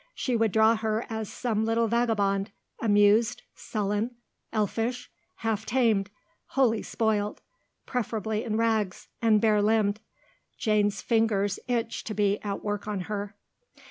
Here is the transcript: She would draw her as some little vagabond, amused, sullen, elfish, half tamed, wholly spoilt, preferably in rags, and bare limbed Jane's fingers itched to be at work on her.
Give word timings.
She 0.15 0.35
would 0.35 0.51
draw 0.51 0.75
her 0.77 1.05
as 1.11 1.31
some 1.31 1.63
little 1.63 1.87
vagabond, 1.87 2.51
amused, 2.81 3.43
sullen, 3.53 4.15
elfish, 4.51 5.11
half 5.35 5.63
tamed, 5.63 6.09
wholly 6.47 6.81
spoilt, 6.81 7.39
preferably 7.85 8.43
in 8.43 8.57
rags, 8.57 9.09
and 9.21 9.39
bare 9.39 9.61
limbed 9.61 9.99
Jane's 10.57 11.03
fingers 11.03 11.59
itched 11.67 12.07
to 12.07 12.15
be 12.15 12.41
at 12.41 12.63
work 12.63 12.87
on 12.87 13.01
her. 13.01 13.35